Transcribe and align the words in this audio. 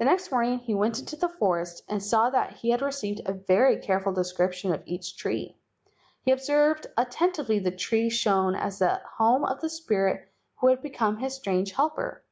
The 0.00 0.04
next 0.04 0.32
morning 0.32 0.58
he 0.58 0.74
went 0.74 0.98
into 0.98 1.14
the 1.14 1.28
forest 1.28 1.84
and 1.88 2.02
saw 2.02 2.28
that 2.30 2.54
he 2.54 2.70
had 2.70 2.82
received 2.82 3.20
a 3.24 3.32
very 3.34 3.76
careful 3.78 4.12
description 4.12 4.74
of 4.74 4.82
each 4.84 5.16
tree. 5.16 5.56
He 6.24 6.32
observed 6.32 6.88
attentively 6.96 7.60
the 7.60 7.70
tree 7.70 8.10
KALAI 8.10 8.10
PAHOA, 8.10 8.10
THE 8.10 8.10
POISON 8.10 8.26
GOD 8.26 8.52
113 8.52 8.58
shown 8.58 8.66
as 8.66 8.78
the 8.80 9.02
home 9.16 9.44
of 9.44 9.60
the 9.60 9.70
spirit 9.70 10.28
who 10.58 10.66
had 10.70 10.82
become 10.82 11.18
his 11.18 11.34
strange 11.36 11.70
helper. 11.70 12.24